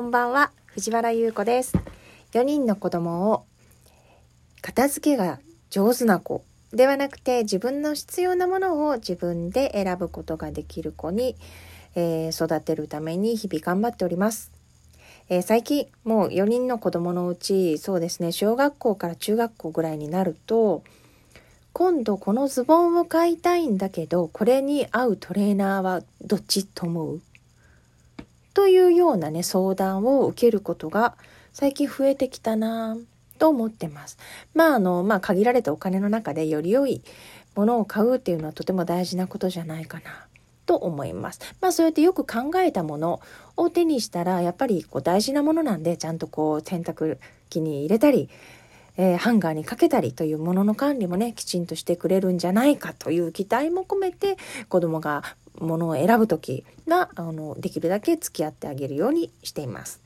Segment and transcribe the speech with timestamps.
[0.00, 1.76] こんばんは、藤原優子です。
[2.32, 3.44] 4人の子供を
[4.62, 6.42] 片付けが上手な子
[6.72, 11.36] ではなくて自分の必要なものを自分で選ぶことができる子に、
[11.96, 14.50] えー、育てるために日々頑張っております。
[15.28, 20.82] えー、最近もう4人の子供のうちそうですね小学校から中学校ぐらいになると
[21.74, 27.20] 今度このズボンを買いたいんだけどこれに合うトレーナーはどっちと思う？
[28.54, 31.16] というようなね相談を受けることが
[31.52, 32.96] 最近増えてきたな
[33.38, 34.18] と思ってます。
[34.54, 37.02] まああのまあ限られたお金の中でより良い
[37.54, 40.26] ものを買うっていうのはとても大事なことじゃないかな
[40.66, 41.40] と思います。
[41.60, 43.20] まあそうやってよく考えたもの
[43.56, 48.28] を手にしたらやっぱりこう大事なものなんでちゃんとこう洗濯機に入れたり
[48.96, 54.36] えー、ハンガーにかけたりというものの管理もねきちんとしてくれるんじゃないかという期待も込めて
[54.68, 55.22] 子供が
[55.60, 60.02] ものを選ぶ時はあのできるだけ付き合ってあげるようにしています。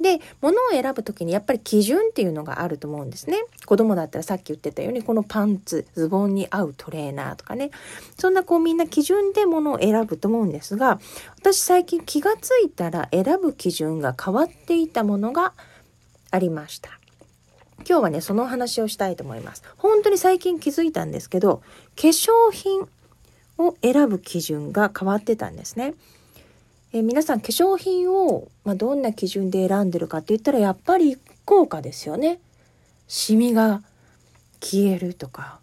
[0.00, 3.44] で物を選ぶ時にやっぱり基準っていうのがあると思うんですね。
[3.66, 7.70] 子供だったらさっき言ってたようにこのパンツズボンに合うトレーナーとかね。
[8.18, 11.00] そんなこうみんな基準で物を選ぶと思うんですが
[11.38, 15.52] 私最近気がついたら選ぶ基準が変わっていたものが
[16.30, 16.98] ありました。
[17.86, 19.62] 今日はねその話をしたいと思います。
[19.76, 21.62] 本当に最近気づいたんですけど
[21.96, 22.88] 化粧品
[23.66, 25.94] を選ぶ基準が変わってたんですね。
[26.92, 32.40] え皆さん化粧品を、まあ、どんな基準で選んでるかって言ったらやっぱり効果ですよね。
[33.06, 33.82] シミが
[34.60, 35.58] 消えるとか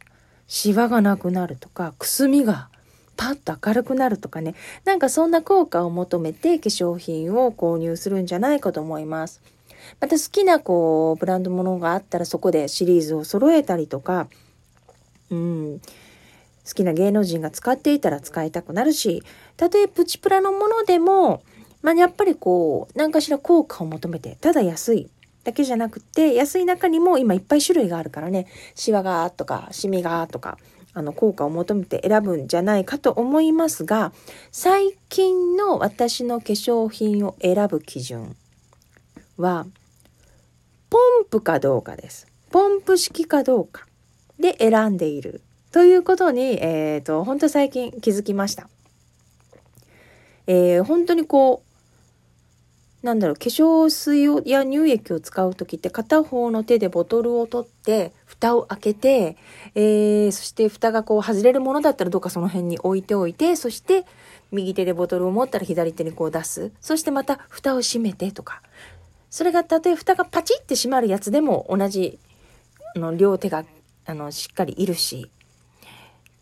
[0.47, 2.69] シワがなくなるとかくすみが
[3.15, 9.41] パッと明るくなるとかねなんかそんな効果を求めて化粧品を購入するんじゃないかと思います。
[9.99, 14.27] また好きなこうブランドものがあったらそこでシリーズを揃えたりとか
[15.29, 15.81] うん
[16.67, 19.23] 好きな芸能人が使っていたら使いたくなるし、
[19.55, 21.41] たとえプチプラのものでも、
[21.81, 25.09] まあ、やっぱりこう、何かしら効果を求めて、ただ安い
[25.45, 30.57] だけじゃなくて、安い中にも今いっぱい種類があるからね、シワがとか、シミがとか、
[30.93, 34.11] あの、効果を求めて選ぶんじゃないかと思いますが、
[34.52, 38.36] 最近の私の化粧品を選ぶ基準
[39.37, 39.67] は、
[40.89, 42.27] ポンプかどうかです。
[42.49, 43.86] ポンプ式かどうか
[44.39, 45.42] で選んでいる
[45.72, 48.70] ということに、えっ、ー、と、本当最近気づきました。
[50.48, 51.61] えー、本当にこ
[53.04, 59.38] う、なんだろう、化粧水や乳液を使う時って片方の手でボトルを取って、蓋を開けて、
[59.76, 64.05] えー、そして蓋がこう外れるものだったらどうかその辺に置いておいて、そして
[64.52, 66.72] 右手でボトルを持ったら左手にこう出す。
[66.80, 68.61] そしてまた蓋を閉めてとか。
[69.30, 72.17] それがたとえ蓋がパチって閉まるやつでも同じ
[72.95, 73.66] の両手が
[74.05, 75.30] あのしっかりいるし。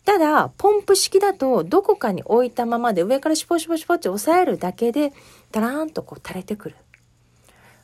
[0.06, 5.12] ただ、ポンプ式だと、どこかに置いたままで上からシュポシュポシュポって押さえるだけで、
[5.50, 6.76] ダラーンとこう垂れてくる。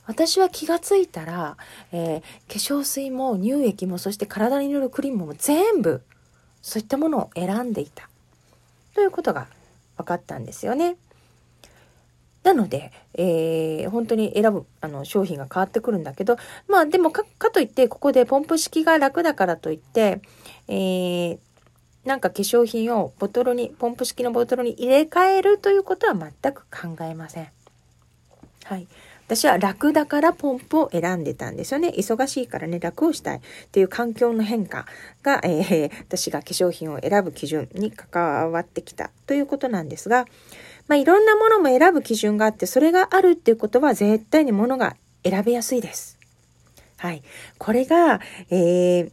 [0.07, 1.57] 私は気がついたら、
[1.91, 6.01] えー、化粧水も乳液もそして体に塗るクリームも全部
[6.61, 8.09] そういったものを選んでいた
[8.95, 9.47] ということが
[9.97, 10.97] 分かったんですよね。
[12.43, 16.35] なので、えー、本当に選ぶあの商品が変わってくるんだけど
[16.67, 20.21] まあでもかといってここでポンプ式が楽だからといって、
[20.67, 21.37] えー、
[22.05, 27.47] なんか化粧品をボトルに、ポンプ式のボトルに入れ替えるということは全く考えません。
[28.65, 28.87] はい。
[29.25, 31.93] 私は楽だからポンプを選んでたんですよね。
[31.95, 34.85] 忙しいからね、楽をしたいっていう環境の変化
[35.23, 40.25] が、えー、私が化粧品を選ぶ基準に関わってきたということなんですが、
[40.87, 46.19] まあ、いろんなものも選ぶ基準があって、それがあるっていうことは絶対にものが選べやすいです。
[46.97, 47.23] はい。
[47.57, 48.19] これが、
[48.49, 49.11] えー、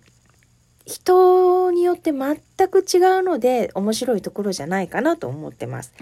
[0.86, 2.36] 人によって全
[2.68, 5.92] く違うので面白いところじゃないかなと思ってます。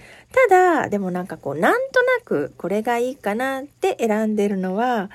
[0.49, 5.11] ただ、でもなんかこう、なんとなくこれがいいかなって選んでるのは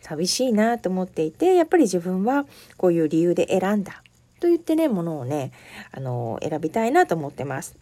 [0.00, 2.44] 寂しいなと思っていて、やっぱり自分は
[2.76, 4.02] こういう理由で選んだ
[4.40, 5.52] と言ってね、ものをね、
[5.92, 7.76] あの、選びたいなと思ってます。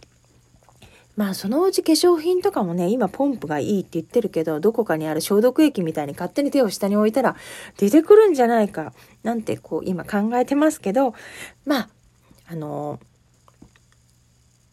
[1.16, 7.36] まあそのうち化粧品とかもね、今ポンプがいいって言ってるけど、どこかにある消毒液みたいに勝手に手を下に置いたら
[7.76, 8.92] 出てくるんじゃないか、
[9.22, 11.14] なんてこう今考えてますけど、
[11.66, 11.88] まあ、
[12.48, 13.11] あのー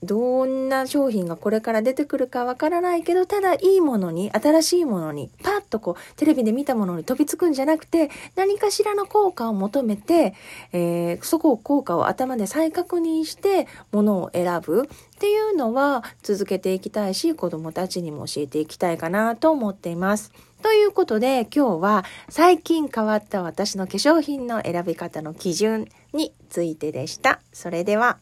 [0.02, 10.34] どんな商品がこれから出てくるかわからないけど、ただいいものに、新しいものに、パッとこう、テレビで見たものに飛びつくんじゃなくて、何かしらの効果を求めて、
[10.72, 20.32] えー、そこを効果を頭で再確認して、ものを選ぶっていうのは続けていきたいし、子供たちにも教えていきたいかなと思っています。
[20.62, 27.40] ということで今日は最近変わった私の化粧品の選び方の基準についてでした。
[27.54, 28.18] それでは。